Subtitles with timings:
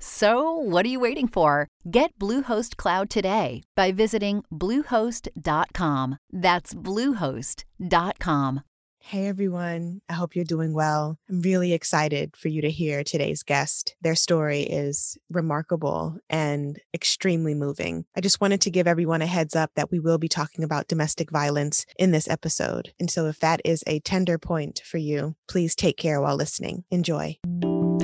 [0.00, 1.68] So, what are you waiting for?
[1.90, 6.18] Get Bluehost Cloud today by visiting Bluehost.com.
[6.30, 8.60] That's Bluehost.com.
[9.00, 11.16] Hey everyone, I hope you're doing well.
[11.30, 13.96] I'm really excited for you to hear today's guest.
[14.02, 18.04] Their story is remarkable and extremely moving.
[18.14, 20.88] I just wanted to give everyone a heads up that we will be talking about
[20.88, 22.92] domestic violence in this episode.
[23.00, 26.84] And so, if that is a tender point for you, please take care while listening.
[26.90, 27.38] Enjoy.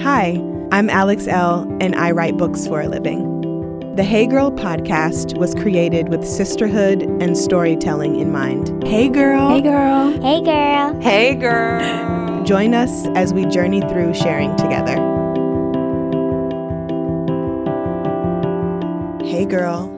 [0.05, 0.39] Hi,
[0.71, 3.41] I'm Alex Elle, and I write books for a living.
[3.97, 8.85] The Hey Girl podcast was created with sisterhood and storytelling in mind.
[8.85, 9.49] Hey girl.
[9.49, 10.11] Hey girl.
[10.21, 11.01] Hey girl.
[11.01, 12.45] Hey girl.
[12.45, 14.97] Join us as we journey through sharing together.
[19.25, 19.89] Hey girl.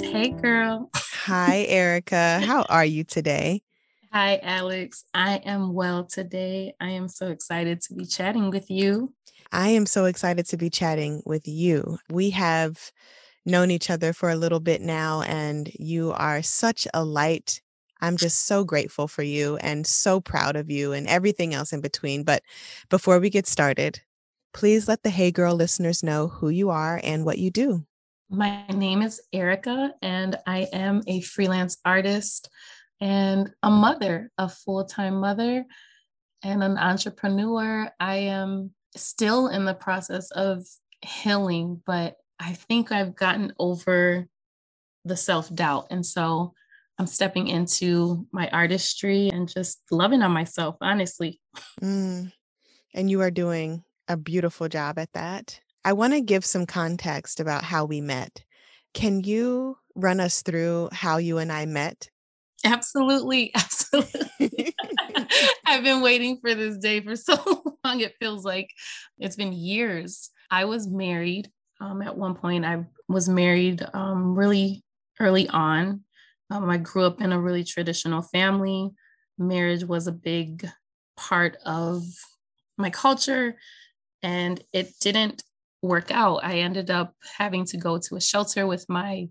[0.00, 0.88] Hey girl.
[0.94, 2.38] Hi, Erica.
[2.44, 3.62] How are you today?
[4.12, 5.04] Hi, Alex.
[5.14, 6.74] I am well today.
[6.78, 9.12] I am so excited to be chatting with you.
[9.52, 11.98] I am so excited to be chatting with you.
[12.10, 12.90] We have
[13.44, 17.60] known each other for a little bit now, and you are such a light.
[18.00, 21.82] I'm just so grateful for you and so proud of you and everything else in
[21.82, 22.24] between.
[22.24, 22.42] But
[22.88, 24.00] before we get started,
[24.54, 27.84] please let the Hey Girl listeners know who you are and what you do.
[28.30, 32.48] My name is Erica, and I am a freelance artist
[33.02, 35.66] and a mother, a full time mother,
[36.42, 37.90] and an entrepreneur.
[38.00, 40.64] I am still in the process of
[41.02, 44.26] healing, but I think I've gotten over
[45.04, 45.88] the self doubt.
[45.90, 46.54] And so
[46.98, 51.40] I'm stepping into my artistry and just loving on myself, honestly.
[51.80, 52.32] Mm.
[52.94, 55.60] And you are doing a beautiful job at that.
[55.84, 58.44] I want to give some context about how we met.
[58.94, 62.10] Can you run us through how you and I met?
[62.64, 63.52] Absolutely.
[63.56, 64.61] Absolutely.
[65.72, 67.34] I've been waiting for this day for so
[67.84, 68.00] long.
[68.00, 68.70] It feels like
[69.18, 70.30] it's been years.
[70.50, 71.50] I was married
[71.82, 74.84] um, at one point, I was married um, really
[75.18, 76.04] early on.
[76.48, 78.90] Um, I grew up in a really traditional family.
[79.36, 80.64] Marriage was a big
[81.16, 82.04] part of
[82.78, 83.56] my culture,
[84.22, 85.42] and it didn't
[85.82, 86.44] work out.
[86.44, 89.28] I ended up having to go to a shelter with my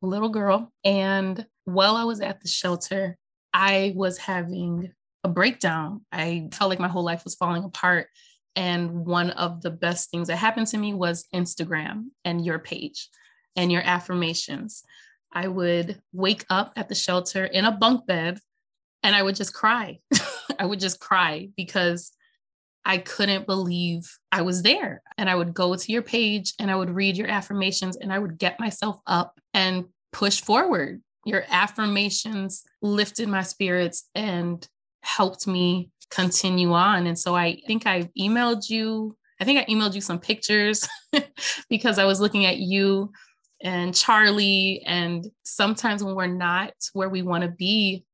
[0.00, 0.72] little girl.
[0.84, 3.18] And while I was at the shelter,
[3.52, 4.90] I was having
[5.24, 6.04] a breakdown.
[6.12, 8.08] I felt like my whole life was falling apart.
[8.54, 13.08] And one of the best things that happened to me was Instagram and your page
[13.56, 14.84] and your affirmations.
[15.32, 18.38] I would wake up at the shelter in a bunk bed
[19.02, 19.98] and I would just cry.
[20.58, 22.12] I would just cry because
[22.84, 25.02] I couldn't believe I was there.
[25.18, 28.18] And I would go to your page and I would read your affirmations and I
[28.18, 31.02] would get myself up and push forward.
[31.24, 34.66] Your affirmations lifted my spirits and
[35.04, 37.06] helped me continue on.
[37.06, 40.88] And so I think I emailed you, I think I emailed you some pictures
[41.68, 43.12] because I was looking at you
[43.62, 44.82] and Charlie.
[44.86, 48.04] And sometimes when we're not where we want to be,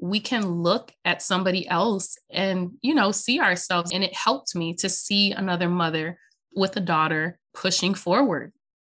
[0.00, 3.92] we can look at somebody else and, you know, see ourselves.
[3.92, 6.18] And it helped me to see another mother
[6.54, 8.52] with a daughter pushing forward.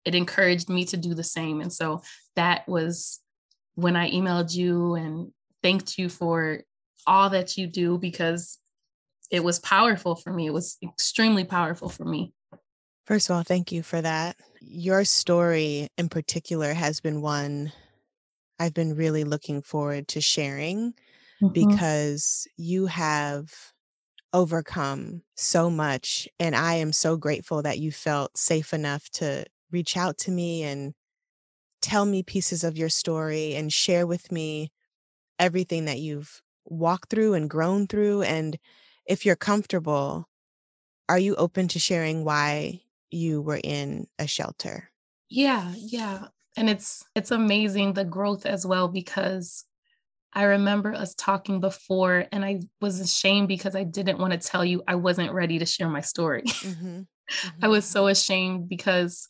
[0.04, 1.60] It encouraged me to do the same.
[1.60, 2.02] And so
[2.36, 3.20] that was
[3.74, 5.32] when I emailed you and
[5.62, 6.62] thanked you for
[7.06, 8.58] all that you do because
[9.30, 10.46] it was powerful for me.
[10.46, 12.32] It was extremely powerful for me.
[13.06, 14.36] First of all, thank you for that.
[14.60, 17.72] Your story in particular has been one
[18.60, 20.92] I've been really looking forward to sharing
[21.42, 21.48] mm-hmm.
[21.48, 23.50] because you have
[24.34, 26.28] overcome so much.
[26.38, 30.62] And I am so grateful that you felt safe enough to reach out to me
[30.62, 30.92] and
[31.80, 34.70] tell me pieces of your story and share with me
[35.38, 38.22] everything that you've walked through and grown through?
[38.22, 38.58] And
[39.06, 40.28] if you're comfortable,
[41.08, 44.90] are you open to sharing why you were in a shelter?
[45.28, 46.26] Yeah, yeah.
[46.56, 49.64] And it's it's amazing the growth as well because
[50.32, 54.64] I remember us talking before and I was ashamed because I didn't want to tell
[54.64, 56.42] you I wasn't ready to share my story.
[56.42, 57.00] Mm-hmm.
[57.30, 57.64] Mm-hmm.
[57.64, 59.28] I was so ashamed because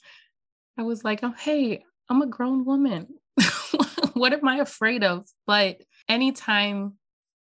[0.79, 3.09] I was like, oh, hey, I'm a grown woman.
[4.15, 5.26] what am I afraid of?
[5.47, 6.94] But anytime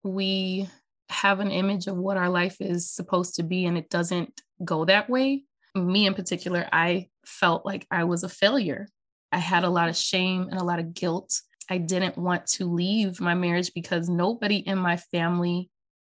[0.05, 0.69] we
[1.09, 4.85] have an image of what our life is supposed to be and it doesn't go
[4.85, 8.89] that way, me in particular, I felt like I was a failure.
[9.33, 11.41] I had a lot of shame and a lot of guilt.
[11.69, 15.71] I didn't want to leave my marriage because nobody in my family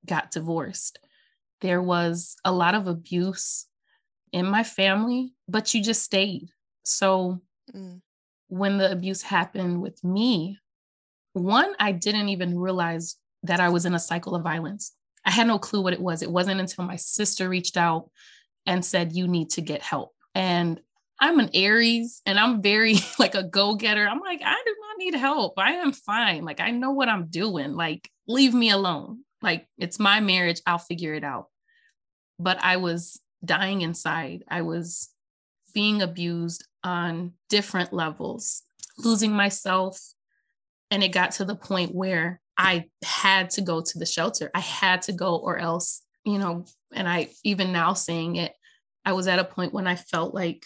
[0.06, 1.00] got divorced.
[1.62, 3.68] There was a lot of abuse
[4.34, 6.50] in my family, but you just stayed.
[6.84, 7.42] So
[7.74, 8.02] mm.
[8.48, 10.60] when the abuse happened with me,
[11.34, 14.94] one, I didn't even realize that I was in a cycle of violence.
[15.26, 16.22] I had no clue what it was.
[16.22, 18.10] It wasn't until my sister reached out
[18.66, 20.14] and said, You need to get help.
[20.34, 20.80] And
[21.20, 24.08] I'm an Aries and I'm very like a go getter.
[24.08, 25.54] I'm like, I do not need help.
[25.58, 26.44] I am fine.
[26.44, 27.74] Like, I know what I'm doing.
[27.74, 29.20] Like, leave me alone.
[29.42, 30.62] Like, it's my marriage.
[30.66, 31.48] I'll figure it out.
[32.40, 34.44] But I was dying inside.
[34.50, 35.10] I was
[35.74, 38.64] being abused on different levels,
[38.98, 40.00] losing myself.
[40.92, 44.50] And it got to the point where I had to go to the shelter.
[44.54, 48.54] I had to go, or else, you know, and I even now saying it,
[49.04, 50.66] I was at a point when I felt like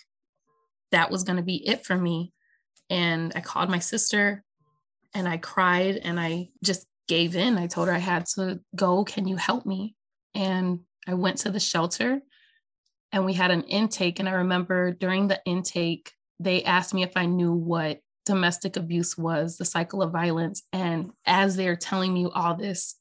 [0.92, 2.34] that was going to be it for me.
[2.90, 4.44] And I called my sister
[5.14, 7.58] and I cried and I just gave in.
[7.58, 9.04] I told her I had to go.
[9.04, 9.96] Can you help me?
[10.34, 12.22] And I went to the shelter
[13.12, 14.20] and we had an intake.
[14.20, 19.18] And I remember during the intake, they asked me if I knew what domestic abuse
[19.18, 20.62] was, the cycle of violence.
[20.72, 22.96] And as they're telling me all this,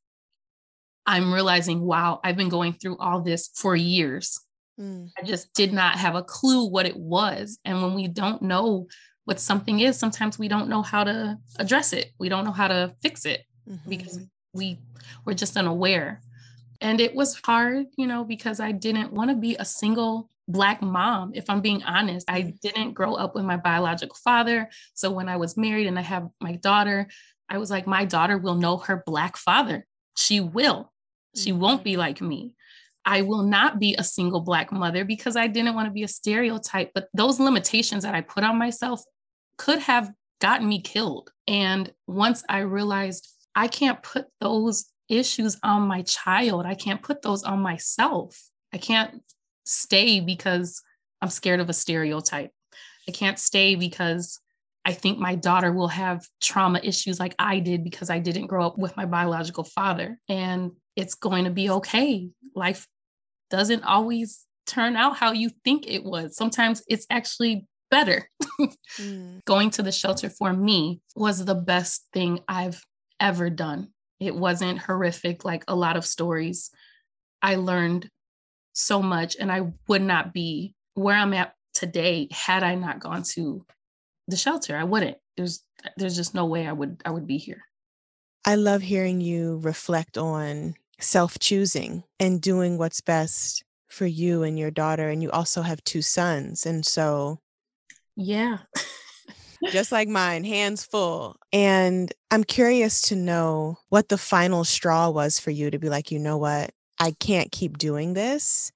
[1.04, 4.40] I'm realizing, wow, I've been going through all this for years.
[4.80, 5.10] Mm.
[5.18, 7.58] I just did not have a clue what it was.
[7.66, 8.88] And when we don't know
[9.26, 12.12] what something is, sometimes we don't know how to address it.
[12.18, 13.90] We don't know how to fix it mm-hmm.
[13.90, 14.18] because
[14.54, 14.78] we
[15.26, 16.22] were just unaware.
[16.80, 20.82] And it was hard, you know, because I didn't want to be a single Black
[20.82, 22.28] mom, if I'm being honest.
[22.28, 22.60] I mm.
[22.60, 24.68] didn't grow up with my biological father.
[24.94, 27.08] So when I was married and I have my daughter,
[27.48, 29.86] I was like, my daughter will know her Black father.
[30.16, 30.92] She will.
[31.36, 32.00] She won't be mm-hmm.
[32.00, 32.54] like me.
[33.04, 36.08] I will not be a single Black mother because I didn't want to be a
[36.08, 36.90] stereotype.
[36.94, 39.02] But those limitations that I put on myself
[39.56, 41.30] could have gotten me killed.
[41.46, 46.66] And once I realized I can't put those issues on my child.
[46.66, 48.40] I can't put those on myself.
[48.72, 49.22] I can't
[49.68, 50.82] stay because
[51.20, 52.50] I'm scared of a stereotype.
[53.08, 54.40] I can't stay because
[54.84, 58.66] I think my daughter will have trauma issues like I did because I didn't grow
[58.66, 60.18] up with my biological father.
[60.28, 62.30] And it's going to be okay.
[62.54, 62.86] Life
[63.50, 66.36] doesn't always turn out how you think it was.
[66.36, 68.28] Sometimes it's actually better.
[68.98, 69.44] mm.
[69.44, 72.82] Going to the shelter for me was the best thing I've
[73.20, 73.88] ever done.
[74.20, 76.70] It wasn't horrific like a lot of stories.
[77.42, 78.08] I learned
[78.78, 83.22] so much, and I would not be where I'm at today had I not gone
[83.34, 83.64] to
[84.26, 84.76] the shelter.
[84.76, 85.16] I wouldn't.
[85.36, 85.62] There's
[85.96, 87.62] there's just no way I would I would be here.
[88.44, 94.70] I love hearing you reflect on self-choosing and doing what's best for you and your
[94.70, 97.38] daughter and you also have two sons and so
[98.16, 98.58] yeah
[99.70, 101.36] just like mine, hands full.
[101.52, 106.10] And I'm curious to know what the final straw was for you to be like,
[106.10, 106.70] you know what?
[106.98, 108.72] I can't keep doing this.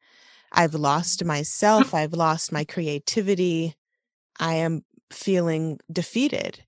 [0.52, 1.26] I've lost mm.
[1.26, 1.94] myself.
[1.94, 3.74] I've lost my creativity.
[4.38, 6.64] I am feeling defeated.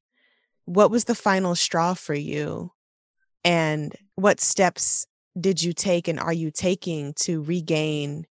[0.65, 2.73] What was the final straw for you?
[3.45, 5.07] And what steps
[5.39, 8.27] did you take and are you taking to regain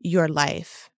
[0.00, 0.90] your life?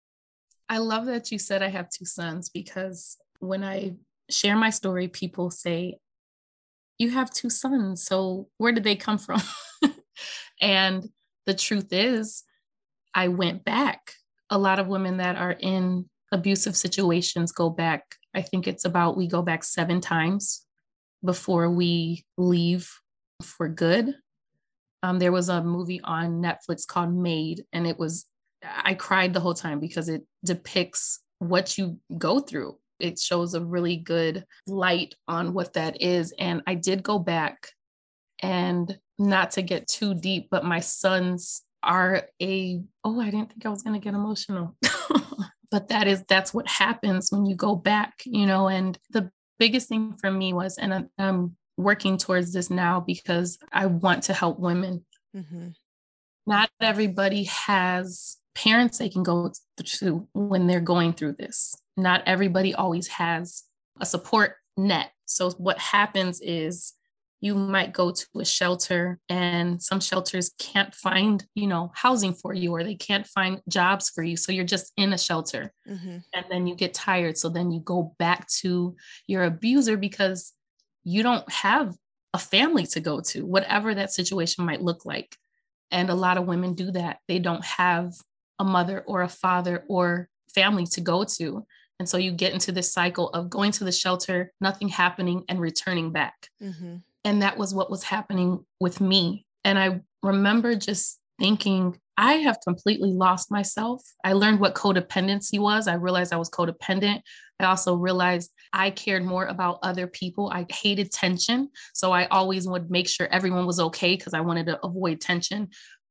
[0.68, 3.96] I love that you said I have two sons because when I
[4.30, 5.98] share my story, people say,
[6.98, 8.04] You have two sons.
[8.04, 9.42] So where did they come from?
[10.62, 11.06] and
[11.44, 12.44] the truth is,
[13.14, 14.12] I went back.
[14.48, 18.14] A lot of women that are in abusive situations go back.
[18.34, 20.64] I think it's about we go back seven times
[21.22, 22.90] before we leave
[23.42, 24.14] for good.
[25.02, 28.24] Um, there was a movie on Netflix called Maid, and it was,
[28.64, 33.64] I cried the whole time because it depicts what you go through it shows a
[33.64, 36.32] really good light on what that is.
[36.38, 37.68] And I did go back
[38.40, 43.66] and not to get too deep, but my sons are a, oh, I didn't think
[43.66, 44.76] I was going to get emotional.
[45.70, 49.88] but that is, that's what happens when you go back, you know, and the biggest
[49.88, 54.60] thing for me was, and I'm, working towards this now because I want to help
[54.60, 55.06] women.
[55.34, 55.68] Mm-hmm.
[56.46, 59.50] Not everybody has parents they can go
[59.82, 63.64] to when they're going through this not everybody always has
[64.00, 65.12] a support net.
[65.26, 66.94] So what happens is
[67.42, 72.54] you might go to a shelter and some shelters can't find you know housing for
[72.54, 74.36] you or they can't find jobs for you.
[74.36, 76.18] So you're just in a shelter mm-hmm.
[76.32, 77.36] and then you get tired.
[77.36, 78.96] So then you go back to
[79.26, 80.52] your abuser because
[81.02, 81.94] you don't have
[82.32, 85.36] a family to go to whatever that situation might look like.
[85.90, 87.18] And a lot of women do that.
[87.26, 88.14] They don't have
[88.60, 91.66] a mother or a father or family to go to.
[91.98, 95.60] And so you get into this cycle of going to the shelter nothing happening and
[95.60, 96.48] returning back.
[96.62, 99.46] Mm-hmm and that was what was happening with me.
[99.64, 104.02] And I remember just thinking, I have completely lost myself.
[104.24, 105.88] I learned what codependency was.
[105.88, 107.22] I realized I was codependent.
[107.58, 110.50] I also realized I cared more about other people.
[110.52, 111.70] I hated tension.
[111.94, 115.68] So I always would make sure everyone was okay because I wanted to avoid tension.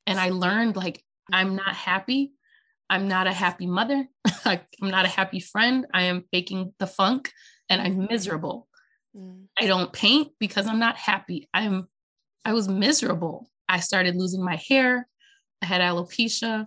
[0.08, 2.32] And I learned like, I'm not happy.
[2.90, 4.08] I'm not a happy mother.
[4.46, 5.86] I'm not a happy friend.
[5.94, 7.32] I am faking the funk
[7.70, 8.68] and I'm miserable.
[9.16, 9.46] Mm.
[9.60, 11.50] I don't paint because I'm not happy.
[11.54, 11.88] I'm
[12.46, 13.50] I was miserable.
[13.70, 15.08] I started losing my hair.
[15.62, 16.66] I had alopecia.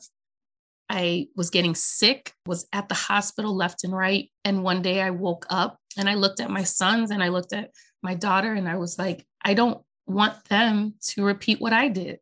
[0.89, 4.31] I was getting sick, was at the hospital left and right.
[4.45, 7.53] And one day I woke up and I looked at my sons and I looked
[7.53, 7.71] at
[8.03, 12.19] my daughter and I was like, I don't want them to repeat what I did.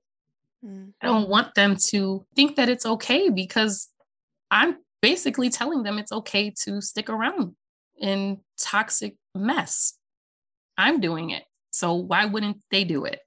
[0.64, 0.92] Mm.
[1.00, 3.88] I don't want them to think that it's okay because
[4.50, 7.54] I'm basically telling them it's okay to stick around
[8.00, 9.98] in toxic mess.
[10.76, 11.44] I'm doing it.
[11.70, 13.20] So why wouldn't they do it?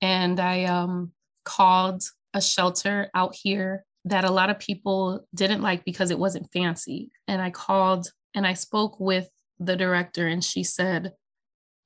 [0.00, 1.12] And I um,
[1.44, 2.02] called
[2.34, 7.10] a shelter out here that a lot of people didn't like because it wasn't fancy.
[7.26, 9.28] And I called and I spoke with
[9.58, 11.12] the director, and she said,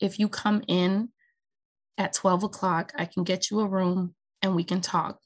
[0.00, 1.08] if you come in
[1.96, 5.18] at 12 o'clock, I can get you a room and we can talk.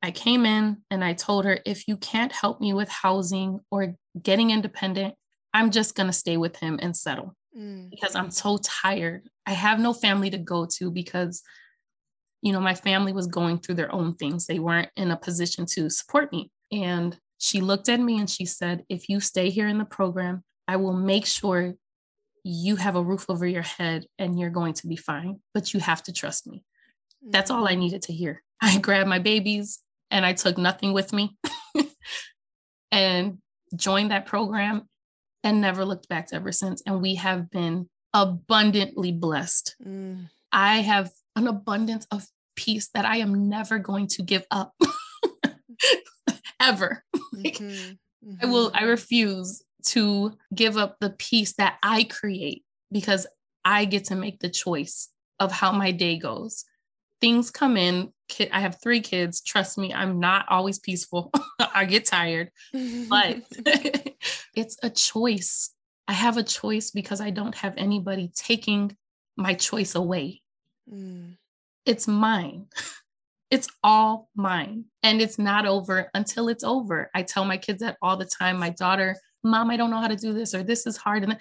[0.00, 3.94] I came in and I told her, if you can't help me with housing or
[4.20, 5.14] getting independent,
[5.52, 7.90] I'm just going to stay with him and settle mm.
[7.90, 9.28] because I'm so tired.
[9.46, 11.42] I have no family to go to because,
[12.42, 14.46] you know, my family was going through their own things.
[14.46, 16.50] They weren't in a position to support me.
[16.70, 20.44] And she looked at me and she said, If you stay here in the program,
[20.68, 21.74] I will make sure
[22.44, 25.80] you have a roof over your head and you're going to be fine, but you
[25.80, 26.64] have to trust me.
[27.28, 27.78] That's all I mm.
[27.78, 28.42] needed to hear.
[28.62, 29.80] I grabbed my babies
[30.10, 31.36] and I took nothing with me
[32.92, 33.38] and
[33.74, 34.88] joined that program
[35.42, 36.82] and never looked back ever since.
[36.86, 39.76] And we have been abundantly blessed.
[39.84, 40.28] Mm.
[40.52, 44.74] I have an abundance of peace that I am never going to give up
[46.60, 47.04] ever.
[47.32, 48.28] like, mm-hmm.
[48.28, 48.34] Mm-hmm.
[48.42, 53.26] I will, I refuse to give up the peace that I create because
[53.64, 55.08] I get to make the choice
[55.40, 56.64] of how my day goes.
[57.22, 58.12] Things come in.
[58.50, 59.42] I have three kids.
[59.42, 61.30] Trust me, I'm not always peaceful.
[61.60, 62.50] I get tired,
[63.08, 63.42] but
[64.56, 65.70] it's a choice.
[66.08, 68.96] I have a choice because I don't have anybody taking
[69.36, 70.42] my choice away.
[70.92, 71.36] Mm.
[71.86, 72.66] It's mine.
[73.52, 74.86] It's all mine.
[75.02, 77.10] And it's not over until it's over.
[77.14, 78.58] I tell my kids that all the time.
[78.58, 79.14] My daughter,
[79.44, 81.22] Mom, I don't know how to do this, or this is hard.
[81.22, 81.36] And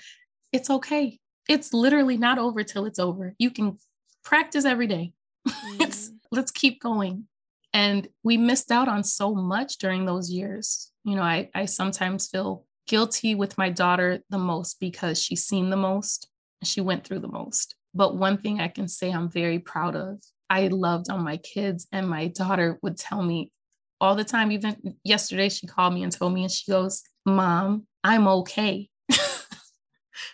[0.52, 1.20] it's okay.
[1.48, 3.34] It's literally not over till it's over.
[3.40, 3.78] You can
[4.26, 5.14] practice every day.
[5.79, 6.10] Mm.
[6.31, 7.27] let's keep going.
[7.74, 10.91] And we missed out on so much during those years.
[11.03, 15.69] You know, I, I sometimes feel guilty with my daughter the most because she's seen
[15.69, 16.27] the most
[16.62, 17.75] and she went through the most.
[17.93, 20.19] But one thing I can say I'm very proud of,
[20.50, 23.51] I loved on my kids, and my daughter would tell me
[24.00, 24.51] all the time.
[24.51, 28.89] Even yesterday, she called me and told me, and she goes, Mom, I'm okay.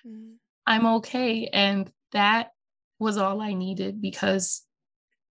[0.05, 0.33] mm.
[0.67, 1.47] I'm okay.
[1.47, 2.49] And that
[2.99, 4.63] was all I needed because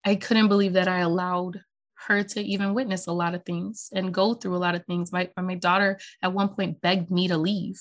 [0.04, 1.61] I couldn't believe that I allowed
[2.07, 5.12] her to even witness a lot of things and go through a lot of things.
[5.12, 7.80] My, my daughter at one point begged me to leave,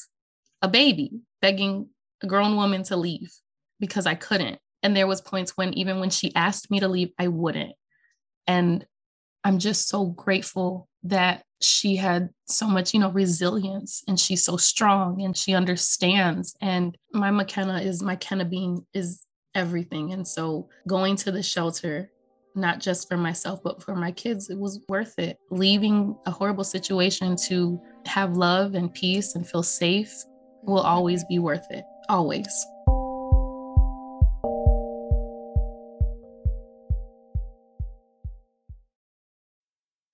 [0.62, 1.90] a baby begging
[2.22, 3.32] a grown woman to leave
[3.80, 4.60] because I couldn't.
[4.84, 7.74] And there was points when even when she asked me to leave, I wouldn't.
[8.48, 8.86] And
[9.44, 14.58] I'm just so grateful that she had so much, you know, resilience and she's so
[14.58, 16.56] strong and she understands.
[16.62, 19.26] And my McKenna is my Kenna being is
[19.60, 20.14] everything.
[20.14, 22.10] And so going to the shelter
[22.56, 25.38] not just for myself, but for my kids, it was worth it.
[25.52, 30.14] Leaving a horrible situation to have love and peace and feel safe
[30.64, 31.84] will always be worth it.
[32.10, 32.48] Always.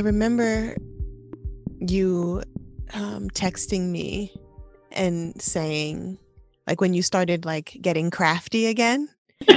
[0.00, 0.74] I remember
[1.78, 2.42] you
[2.94, 4.32] um, texting me
[4.92, 6.18] and saying,
[6.66, 9.10] like, when you started like getting crafty again.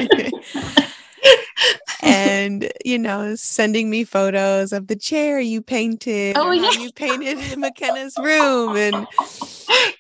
[2.04, 7.38] and you know sending me photos of the chair you painted oh yeah you painted
[7.58, 9.08] mckenna's room and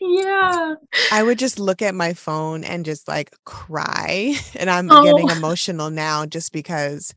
[0.02, 0.76] yeah
[1.14, 5.04] i would just look at my phone and just like cry and i'm oh.
[5.04, 7.14] getting emotional now just because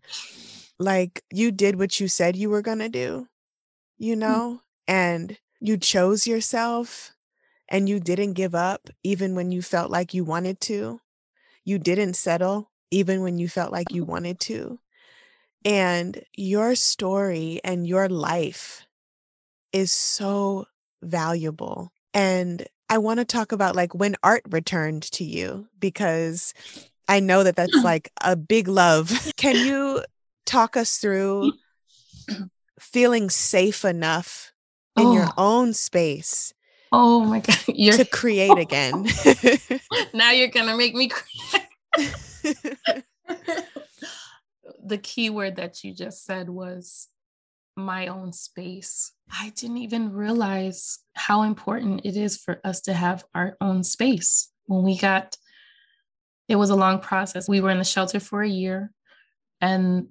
[0.78, 3.28] like you did what you said you were going to do,
[3.99, 4.21] you mm.
[4.21, 4.95] know, mm-hmm.
[4.95, 7.12] and you chose yourself
[7.68, 11.00] and you didn't give up even when you felt like you wanted to.
[11.64, 14.78] You didn't settle even when you felt like you wanted to.
[15.64, 18.87] And your story and your life
[19.73, 20.66] is so
[21.02, 21.90] valuable.
[22.14, 26.54] And I want to talk about like when art returned to you because
[27.09, 29.12] I know that that's like a big love.
[29.37, 30.04] Can you
[30.46, 31.52] talk us through
[32.30, 32.50] mm.
[32.80, 34.52] feeling safe enough
[34.96, 35.14] in oh.
[35.14, 36.54] your own space
[36.92, 37.96] oh my god you're...
[37.96, 39.06] to create again.
[40.14, 41.62] Now you're gonna make me cry.
[44.88, 47.08] The key word that you just said was
[47.76, 49.10] my own space.
[49.28, 54.48] I didn't even realize how important it is for us to have our own space.
[54.66, 55.36] When we got
[56.48, 57.48] it was a long process.
[57.48, 58.92] We were in the shelter for a year
[59.60, 60.06] and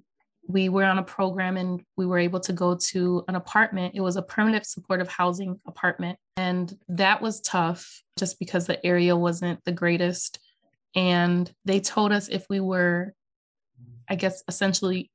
[0.48, 3.94] we were on a program and we were able to go to an apartment.
[3.94, 6.18] It was a permanent supportive housing apartment.
[6.36, 10.38] And that was tough just because the area wasn't the greatest.
[10.94, 13.12] And they told us if we were,
[14.08, 15.10] I guess, essentially,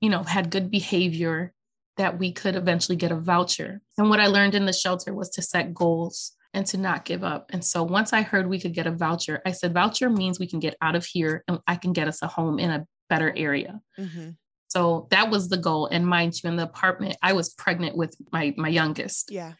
[0.00, 1.52] you know, had good behavior,
[1.96, 3.80] that we could eventually get a voucher.
[3.98, 7.22] And what I learned in the shelter was to set goals and to not give
[7.22, 7.50] up.
[7.52, 10.48] And so once I heard we could get a voucher, I said, voucher means we
[10.48, 13.32] can get out of here and I can get us a home in a better
[13.36, 13.80] area.
[13.98, 14.30] Mm-hmm.
[14.74, 15.86] So that was the goal.
[15.86, 19.30] And mind you, in the apartment, I was pregnant with my my youngest.
[19.30, 19.52] Yeah.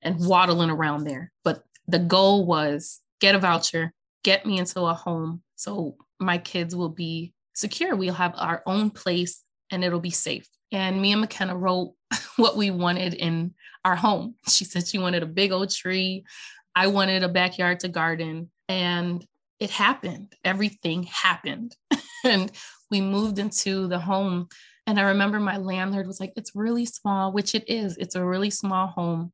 [0.00, 1.30] And waddling around there.
[1.44, 3.92] But the goal was get a voucher,
[4.24, 7.94] get me into a home so my kids will be secure.
[7.94, 10.48] We'll have our own place and it'll be safe.
[10.72, 11.94] And me and McKenna wrote
[12.36, 13.54] what we wanted in
[13.84, 14.34] our home.
[14.48, 16.24] She said she wanted a big old tree.
[16.74, 18.50] I wanted a backyard to garden.
[18.68, 19.24] And
[19.60, 20.34] it happened.
[20.44, 21.76] Everything happened.
[22.24, 22.50] and
[22.92, 24.48] we moved into the home.
[24.86, 27.96] And I remember my landlord was like, it's really small, which it is.
[27.96, 29.32] It's a really small home,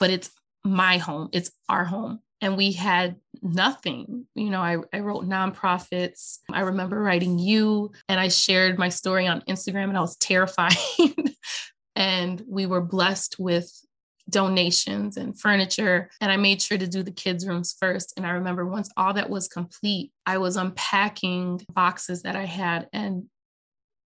[0.00, 0.30] but it's
[0.64, 2.20] my home, it's our home.
[2.40, 4.26] And we had nothing.
[4.34, 6.38] You know, I, I wrote nonprofits.
[6.50, 10.74] I remember writing you, and I shared my story on Instagram, and I was terrified.
[11.94, 13.70] and we were blessed with
[14.28, 16.10] donations and furniture.
[16.20, 18.14] And I made sure to do the kids' rooms first.
[18.16, 22.88] And I remember once all that was complete, I was unpacking boxes that I had,
[22.92, 23.24] and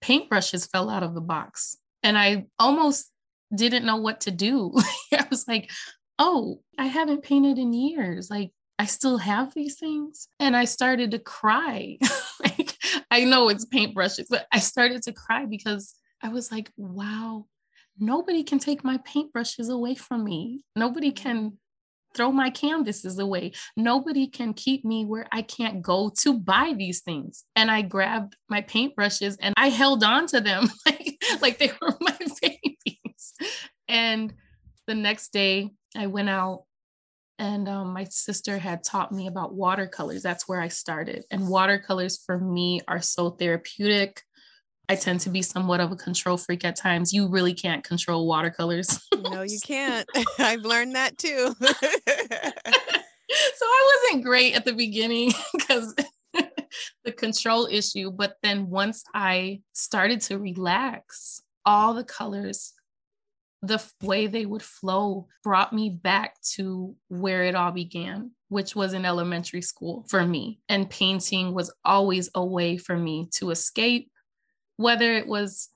[0.03, 1.77] paintbrushes fell out of the box.
[2.03, 3.11] And I almost
[3.55, 4.75] didn't know what to do.
[5.12, 5.70] I was like,
[6.18, 8.31] oh, I haven't painted in years.
[8.31, 10.29] Like, I still have these things.
[10.40, 11.98] And I started to cry.
[12.40, 12.77] like,
[13.11, 17.46] I know it's paintbrushes, but I started to cry because I was like, wow,
[18.02, 20.64] nobody can take my paintbrushes away from me.
[20.76, 21.22] Nobody mm-hmm.
[21.22, 21.58] can
[22.14, 23.52] throw my canvases away.
[23.76, 27.44] Nobody can keep me where I can't go to buy these things.
[27.56, 31.96] And I grabbed my paintbrushes and I held on to them like, like they were
[32.00, 33.32] my babies.
[33.88, 34.34] And
[34.86, 36.64] the next day I went out
[37.38, 40.22] and um, my sister had taught me about watercolors.
[40.22, 41.24] That's where I started.
[41.30, 44.22] And watercolors for me are so therapeutic.
[44.92, 47.14] I tend to be somewhat of a control freak at times.
[47.14, 49.00] You really can't control watercolors.
[49.22, 50.07] no, you can't.
[50.38, 51.55] I've learned that too.
[51.61, 51.72] so
[53.62, 55.94] I wasn't great at the beginning because
[57.05, 58.11] the control issue.
[58.11, 62.74] But then once I started to relax, all the colors,
[63.62, 68.92] the way they would flow brought me back to where it all began, which was
[68.92, 70.61] in elementary school for me.
[70.68, 74.12] And painting was always a way for me to escape
[74.82, 75.68] whether it was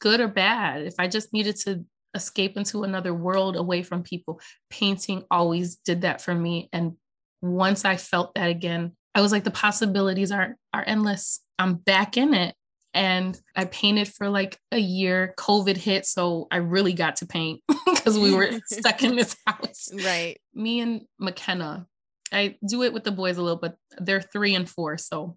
[0.00, 1.84] good or bad, if I just needed to
[2.16, 4.40] escape into another world away from people.
[4.70, 6.68] Painting always did that for me.
[6.72, 6.94] And
[7.42, 11.40] once I felt that again, I was like, the possibilities are are endless.
[11.58, 12.54] I'm back in it.
[12.92, 15.34] And I painted for like a year.
[15.38, 16.06] COVID hit.
[16.06, 19.90] So I really got to paint because we were stuck in this house.
[19.92, 20.40] Right.
[20.54, 21.86] Me and McKenna,
[22.32, 24.96] I do it with the boys a little, but they're three and four.
[24.96, 25.36] So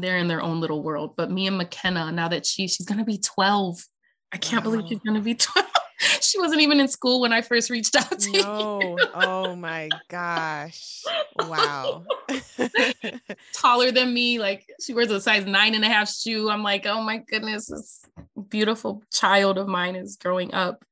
[0.00, 1.14] they're in their own little world.
[1.16, 3.84] But me and McKenna, now that she she's gonna be 12.
[4.32, 4.70] I can't wow.
[4.70, 5.66] believe she's gonna be 12.
[6.20, 8.80] she wasn't even in school when I first reached out to no.
[8.80, 8.98] you.
[9.14, 11.04] oh my gosh.
[11.38, 12.04] Wow.
[13.52, 14.38] Taller than me.
[14.38, 16.50] Like she wears a size nine and a half shoe.
[16.50, 18.04] I'm like, oh my goodness, this
[18.48, 20.84] beautiful child of mine is growing up.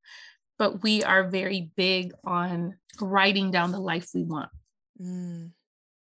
[0.59, 4.51] But we are very big on writing down the life we want.
[5.01, 5.51] Mm.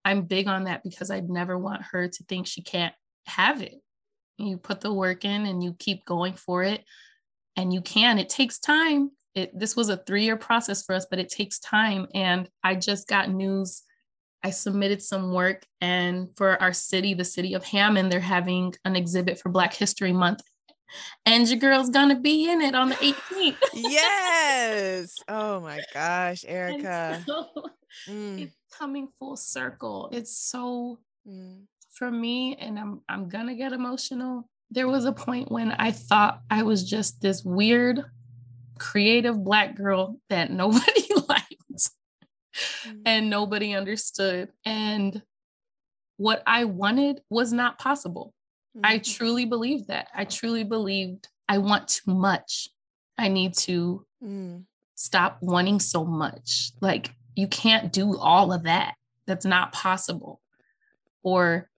[0.05, 2.93] I'm big on that because I'd never want her to think she can't
[3.25, 3.75] have it.
[4.37, 6.83] You put the work in and you keep going for it
[7.55, 8.19] and you can.
[8.19, 9.11] It takes time.
[9.35, 12.07] It, this was a three year process for us, but it takes time.
[12.15, 13.83] And I just got news.
[14.41, 18.95] I submitted some work, and for our city, the city of Hammond, they're having an
[18.95, 20.39] exhibit for Black History Month.
[21.25, 23.57] And your girl's gonna be in it on the 18th.
[23.73, 25.13] yes.
[25.27, 27.23] Oh my gosh, Erica.
[27.25, 27.47] So,
[28.09, 28.41] mm.
[28.41, 30.09] It's coming full circle.
[30.11, 31.61] It's so mm.
[31.91, 36.41] for me, and I'm I'm gonna get emotional there was a point when I thought
[36.49, 38.05] I was just this weird,
[38.77, 43.01] creative Black girl that nobody liked mm-hmm.
[43.05, 44.49] and nobody understood.
[44.65, 45.21] And
[46.17, 48.33] what I wanted was not possible.
[48.75, 48.85] Mm-hmm.
[48.85, 50.07] I truly believed that.
[50.13, 52.69] I truly believed I want too much.
[53.17, 54.63] I need to mm.
[54.95, 56.71] stop wanting so much.
[56.79, 58.95] Like, you can't do all of that.
[59.25, 60.41] That's not possible.
[61.23, 61.69] Or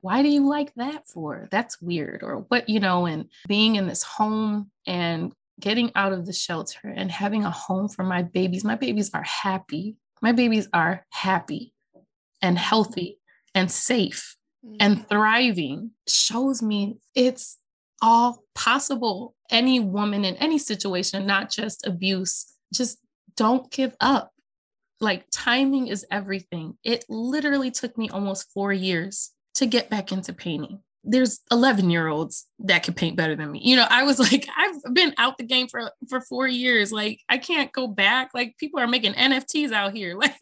[0.00, 1.48] why do you like that for?
[1.50, 2.22] That's weird.
[2.22, 6.88] Or what, you know, and being in this home and getting out of the shelter
[6.88, 8.64] and having a home for my babies.
[8.64, 9.96] My babies are happy.
[10.22, 11.72] My babies are happy
[12.40, 13.18] and healthy
[13.54, 14.37] and safe
[14.68, 14.76] mm-hmm.
[14.80, 17.58] and thriving shows me it's
[18.02, 19.34] all possible.
[19.50, 22.98] Any woman in any situation, not just abuse, just
[23.36, 24.32] don't give up.
[25.00, 26.76] Like timing is everything.
[26.84, 30.80] It literally took me almost four years to get back into painting.
[31.04, 33.60] There's 11 year olds that can paint better than me.
[33.62, 36.92] You know, I was like, I've been out the game for for four years.
[36.92, 38.30] Like, I can't go back.
[38.34, 40.18] Like, people are making NFTs out here.
[40.28, 40.36] Like,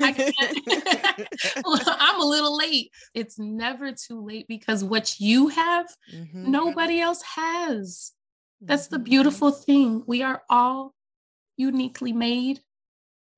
[0.00, 1.28] I can't.
[2.00, 2.90] I'm a little late.
[3.14, 6.50] It's never too late because what you have, mm-hmm.
[6.50, 8.12] nobody else has.
[8.60, 9.04] That's the mm-hmm.
[9.04, 10.04] beautiful thing.
[10.06, 10.94] We are all
[11.56, 12.60] uniquely made.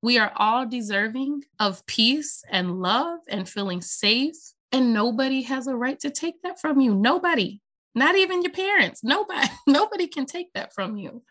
[0.03, 5.77] We are all deserving of peace and love and feeling safe and nobody has a
[5.77, 6.97] right to take that from you.
[6.97, 7.61] Nobody,
[7.95, 9.05] not even your parents.
[9.05, 11.23] Nobody, nobody can take that from you.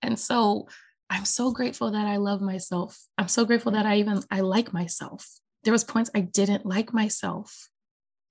[0.00, 0.66] And so
[1.10, 2.98] I'm so grateful that I love myself.
[3.18, 5.28] I'm so grateful that I even I like myself.
[5.64, 7.68] There was points I didn't like myself.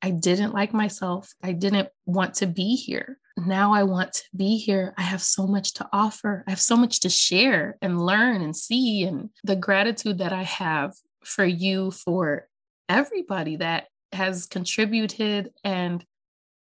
[0.02, 1.32] I didn't like myself.
[1.44, 3.20] I didn't want to be here.
[3.38, 4.96] Now I want to be here.
[4.98, 6.44] I have so much to offer.
[6.48, 10.44] I have so much to share and learn and see and the gratitude that I
[10.44, 12.48] have for you for
[12.90, 16.04] everybody that has contributed and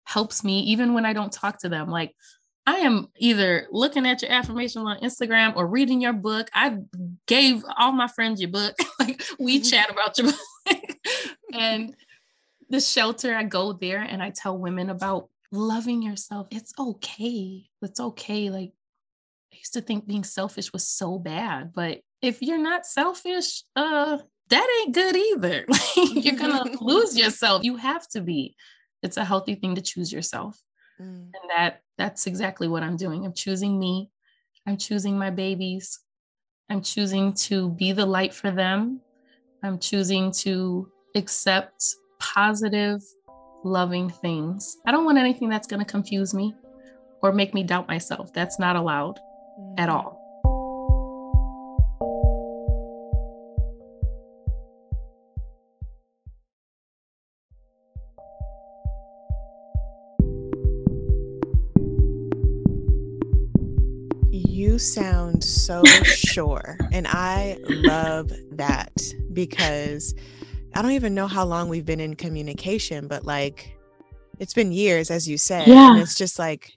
[0.05, 1.89] helps me even when I don't talk to them.
[1.89, 2.13] Like
[2.65, 6.49] I am either looking at your affirmations on Instagram or reading your book.
[6.53, 6.77] I
[7.27, 8.75] gave all my friends your book.
[8.99, 9.69] like we mm-hmm.
[9.69, 10.31] chat about your
[10.65, 10.97] book.
[11.53, 11.95] and
[12.69, 16.47] the shelter, I go there and I tell women about loving yourself.
[16.51, 17.65] It's okay.
[17.81, 18.49] It's okay.
[18.49, 18.71] Like
[19.53, 24.19] I used to think being selfish was so bad, but if you're not selfish, uh
[24.49, 25.65] that ain't good either.
[25.95, 27.63] You're gonna lose yourself.
[27.63, 28.55] You have to be.
[29.01, 30.61] It's a healthy thing to choose yourself.
[31.01, 31.29] Mm.
[31.33, 33.25] And that that's exactly what I'm doing.
[33.25, 34.09] I'm choosing me.
[34.65, 35.99] I'm choosing my babies.
[36.69, 39.01] I'm choosing to be the light for them.
[39.61, 43.01] I'm choosing to accept positive,
[43.63, 44.77] loving things.
[44.85, 46.55] I don't want anything that's going to confuse me
[47.21, 48.33] or make me doubt myself.
[48.33, 49.19] That's not allowed
[49.59, 49.79] mm.
[49.79, 50.22] at all.
[64.83, 66.77] Sound so sure.
[66.91, 68.93] And I love that
[69.31, 70.13] because
[70.75, 73.77] I don't even know how long we've been in communication, but like
[74.39, 75.67] it's been years, as you said.
[75.67, 75.91] Yeah.
[75.91, 76.73] And it's just like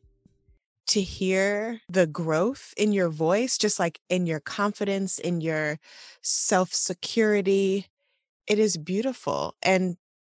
[0.89, 5.79] to hear the growth in your voice, just like in your confidence, in your
[6.23, 7.87] self security.
[8.47, 9.57] It is beautiful.
[9.63, 9.97] And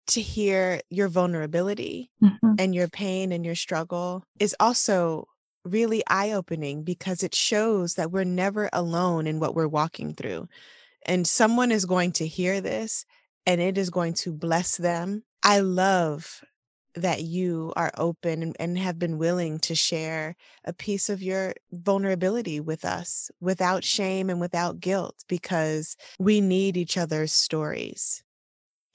[0.09, 2.54] to hear your vulnerability mm-hmm.
[2.59, 5.28] and your pain and your struggle is also
[5.68, 10.48] really eye opening because it shows that we're never alone in what we're walking through.
[11.07, 13.04] And someone is going to hear this
[13.46, 15.24] and it is going to bless them.
[15.42, 16.42] I love
[16.94, 22.61] that you are open and, have been willing to share a piece of your vulnerability
[22.61, 28.22] with us without shame and without guilt because we need each other's stories.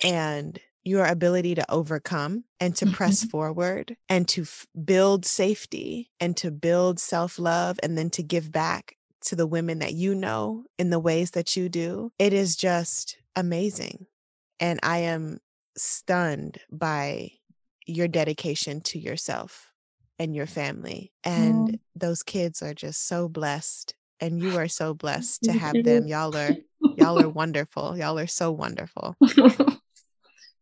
[0.04, 3.30] And your ability to overcome and to press mm-hmm.
[3.30, 8.52] forward and to f- build safety and to build self love and then to give
[8.52, 12.12] back to the women that you know in the ways that you do.
[12.20, 14.06] It is just amazing.
[14.60, 15.40] And I am
[15.78, 17.32] stunned by
[17.86, 19.72] your dedication to yourself
[20.20, 21.12] and your family.
[21.24, 21.80] And mm.
[21.96, 23.96] those kids are just so blessed.
[24.20, 26.08] And you are so blessed to have them.
[26.08, 26.56] Y'all are
[26.96, 27.98] y'all are wonderful.
[27.98, 29.18] Y'all are so wonderful.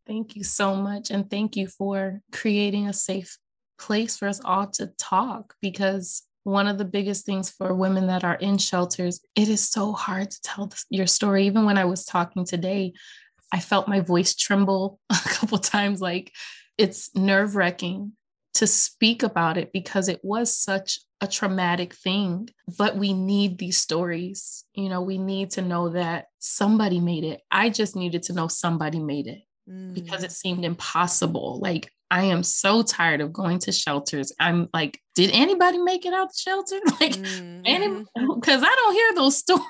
[0.07, 1.11] Thank you so much.
[1.11, 3.37] And thank you for creating a safe
[3.77, 8.23] place for us all to talk because one of the biggest things for women that
[8.23, 11.45] are in shelters, it is so hard to tell your story.
[11.45, 12.93] Even when I was talking today,
[13.51, 16.01] I felt my voice tremble a couple times.
[16.01, 16.31] Like
[16.77, 18.13] it's nerve wracking
[18.55, 22.49] to speak about it because it was such a traumatic thing.
[22.77, 24.65] But we need these stories.
[24.73, 27.41] You know, we need to know that somebody made it.
[27.51, 29.93] I just needed to know somebody made it mm.
[29.93, 31.59] because it seemed impossible.
[31.61, 34.33] Like, I am so tired of going to shelters.
[34.39, 36.79] I'm like, did anybody make it out the shelter?
[36.99, 38.35] Like, mm-hmm.
[38.35, 39.65] because I don't hear those stories.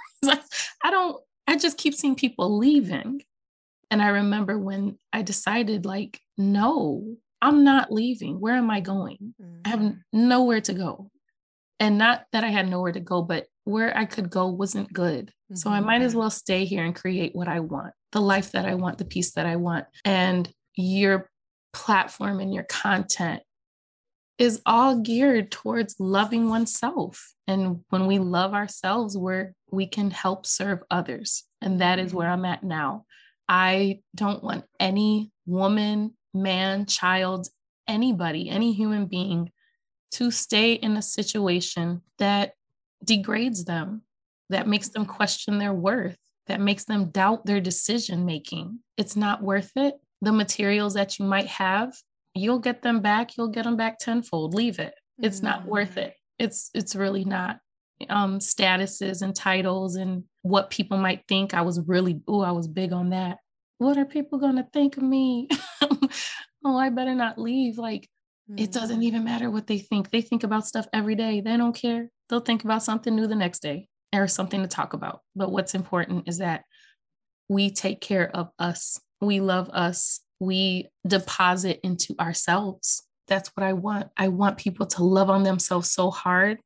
[0.83, 3.21] I don't, I just keep seeing people leaving.
[3.91, 8.39] And I remember when I decided, like, no, I'm not leaving.
[8.39, 9.35] Where am I going?
[9.41, 9.61] Mm-hmm.
[9.65, 10.27] I have mm-hmm.
[10.27, 11.11] nowhere to go.
[11.79, 15.27] And not that I had nowhere to go, but where I could go wasn't good.
[15.27, 15.55] Mm-hmm.
[15.55, 15.87] So I mm-hmm.
[15.87, 18.97] might as well stay here and create what I want, the life that I want,
[18.97, 19.85] the peace that I want.
[20.05, 21.29] And your
[21.73, 23.43] platform and your content
[24.37, 27.33] is all geared towards loving oneself.
[27.47, 31.43] And when we love ourselves, we're, we can help serve others.
[31.61, 32.29] And that is where.
[32.29, 33.05] I'm at now.
[33.47, 37.47] I don't want any woman, man, child,
[37.87, 39.51] anybody, any human being
[40.13, 42.53] to stay in a situation that
[43.03, 44.01] degrades them,
[44.49, 46.17] that makes them question their worth,
[46.51, 48.79] that makes them doubt their decision making.
[48.97, 49.95] It's not worth it.
[50.21, 51.93] The materials that you might have,
[52.35, 54.53] you'll get them back, you'll get them back tenfold.
[54.53, 54.93] Leave it.
[55.17, 55.47] It's mm-hmm.
[55.47, 56.13] not worth it.
[56.37, 57.57] It's it's really not.
[58.09, 61.53] Um, statuses and titles and what people might think.
[61.53, 63.37] I was really, oh, I was big on that
[63.81, 65.47] what are people going to think of me?
[66.63, 67.79] oh, I better not leave.
[67.79, 68.07] Like,
[68.55, 69.05] it doesn't mm.
[69.05, 70.11] even matter what they think.
[70.11, 71.41] They think about stuff every day.
[71.41, 72.11] They don't care.
[72.29, 75.21] They'll think about something new the next day or something to talk about.
[75.35, 76.63] But what's important is that
[77.47, 78.99] we take care of us.
[79.19, 80.21] We love us.
[80.39, 83.03] We deposit into ourselves.
[83.27, 84.09] That's what I want.
[84.17, 86.59] I want people to love on themselves so hard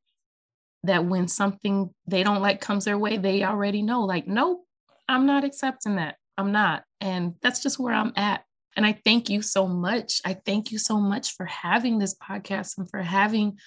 [0.82, 4.64] that when something they don't like comes their way, they already know, like, nope,
[5.08, 6.16] I'm not accepting that.
[6.38, 6.84] I'm not.
[7.00, 8.42] And that's just where I'm at.
[8.76, 10.20] And I thank you so much.
[10.24, 13.58] I thank you so much for having this podcast and for having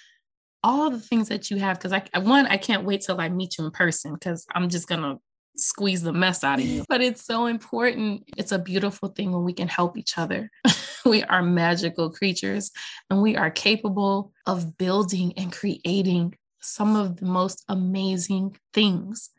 [0.62, 1.78] all the things that you have.
[1.78, 4.88] Because I, one, I can't wait till I meet you in person because I'm just
[4.88, 5.18] to
[5.56, 6.84] squeeze the mess out of you.
[6.88, 8.24] But it's so important.
[8.36, 10.50] It's a beautiful thing when we can help each other.
[11.04, 12.70] we are magical creatures
[13.08, 19.30] and we are capable of building and creating some of the most amazing things.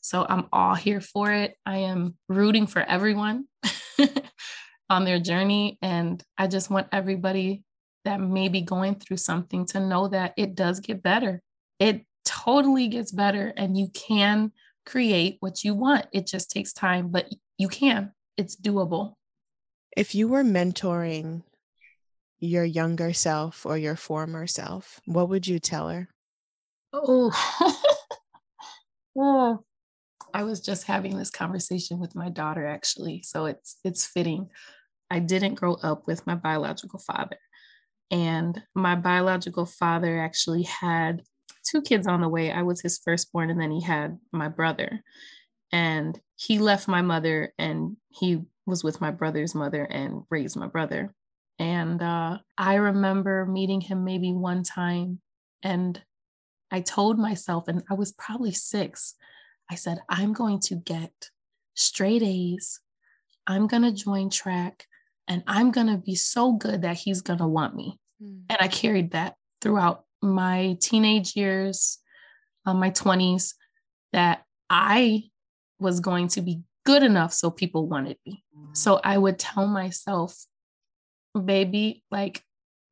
[0.00, 1.56] So I'm all here for it.
[1.64, 3.46] I am rooting for everyone
[4.90, 5.78] on their journey.
[5.80, 7.62] And I just want everybody
[8.04, 11.42] that may be going through something to know that it does get better.
[11.78, 14.52] It totally gets better, and you can
[14.86, 16.06] create what you want.
[16.12, 18.12] It just takes time, but you can.
[18.36, 19.14] It's doable.
[19.96, 21.42] If you were mentoring
[22.38, 26.08] your younger self or your former self, what would you tell her?
[26.92, 27.32] Oh,
[29.18, 29.64] oh
[30.32, 34.50] I was just having this conversation with my daughter actually, so it's it's fitting.
[35.08, 37.38] I didn't grow up with my biological father.
[38.10, 41.22] And my biological father actually had
[41.64, 42.52] two kids on the way.
[42.52, 45.02] I was his firstborn, and then he had my brother.
[45.72, 50.66] And he left my mother and he was with my brother's mother and raised my
[50.66, 51.12] brother.
[51.58, 55.20] And uh, I remember meeting him maybe one time,
[55.62, 56.00] and
[56.70, 59.14] I told myself, and I was probably six,
[59.70, 61.30] I said, I'm going to get
[61.74, 62.80] straight A's.
[63.46, 64.86] I'm going to join track
[65.28, 67.98] and I'm going to be so good that he's going to want me.
[68.22, 68.42] Mm.
[68.50, 71.98] And I carried that throughout my teenage years,
[72.66, 73.54] um, my 20s,
[74.12, 75.24] that I
[75.78, 78.44] was going to be good enough so people wanted me.
[78.56, 78.76] Mm.
[78.76, 80.36] So I would tell myself,
[81.34, 82.42] baby, like,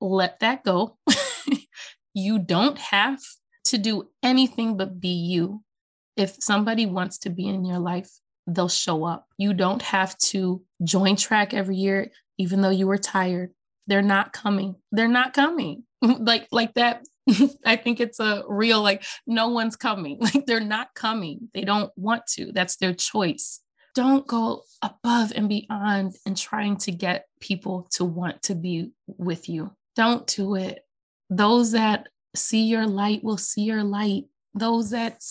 [0.01, 0.97] let that go.
[2.15, 3.21] You don't have
[3.67, 5.63] to do anything but be you.
[6.17, 8.11] If somebody wants to be in your life,
[8.47, 9.27] they'll show up.
[9.39, 13.53] You don't have to join track every year, even though you were tired.
[13.87, 14.77] They're not coming.
[14.91, 15.85] They're not coming.
[16.03, 17.05] like like that.
[17.65, 20.19] I think it's a real like no one's coming.
[20.21, 21.51] Like they're not coming.
[21.55, 22.53] They don't want to.
[22.53, 23.61] That's their choice.
[23.95, 29.49] Don't go above and beyond and trying to get people to want to be with
[29.49, 29.73] you.
[29.97, 30.81] Don't do it.
[31.29, 34.25] Those that see your light will see your light.
[34.55, 35.23] Those that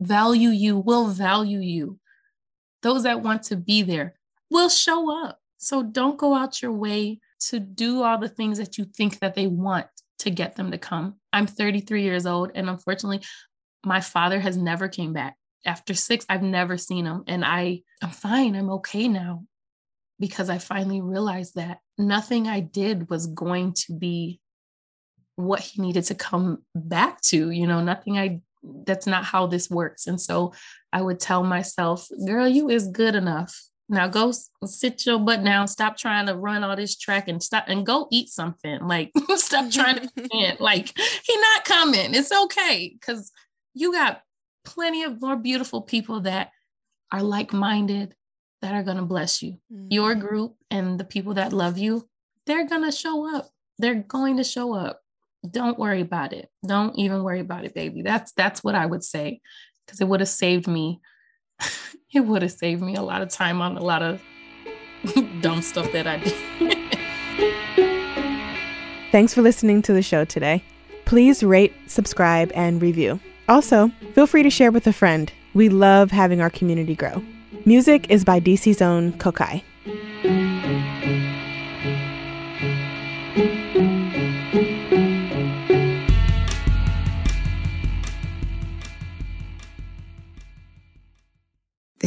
[0.00, 1.98] value you will value you.
[2.84, 4.14] Those that want to be there
[4.50, 5.40] will show up.
[5.56, 9.34] So don't go out your way to do all the things that you think that
[9.34, 9.86] they want
[10.18, 11.14] to get them to come.
[11.32, 13.22] I'm 33 years old and unfortunately
[13.86, 15.36] my father has never came back.
[15.64, 18.54] After 6 I've never seen him and I I'm fine.
[18.54, 19.44] I'm okay now
[20.20, 24.40] because I finally realized that nothing I did was going to be
[25.36, 28.42] what he needed to come back to, you know, nothing I
[28.86, 30.06] that's not how this works.
[30.06, 30.52] And so
[30.92, 33.60] I would tell myself, girl, you is good enough.
[33.88, 34.32] Now go
[34.64, 35.68] sit your butt down.
[35.68, 38.80] Stop trying to run all this track and stop and go eat something.
[38.86, 42.14] Like stop trying to pretend like he not coming.
[42.14, 43.30] It's okay because
[43.74, 44.22] you got
[44.64, 46.50] plenty of more beautiful people that
[47.12, 48.14] are like-minded
[48.62, 49.58] that are going to bless you.
[49.72, 49.88] Mm-hmm.
[49.90, 52.08] Your group and the people that love you,
[52.46, 53.50] they're going to show up.
[53.78, 55.03] They're going to show up.
[55.48, 56.48] Don't worry about it.
[56.66, 58.02] Don't even worry about it, baby.
[58.02, 59.40] That's that's what I would say
[59.84, 61.00] because it would have saved me
[62.14, 64.20] it would have saved me a lot of time on a lot of
[65.40, 66.34] dumb stuff that I did.
[69.12, 70.64] Thanks for listening to the show today.
[71.04, 73.20] Please rate, subscribe, and review.
[73.48, 75.32] Also, feel free to share with a friend.
[75.52, 77.22] We love having our community grow.
[77.64, 79.62] Music is by DC's own Kokayi.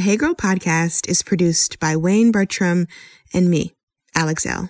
[0.07, 2.87] Hey Girl podcast is produced by Wayne Bertram
[3.33, 3.73] and me,
[4.15, 4.69] Alex Elle.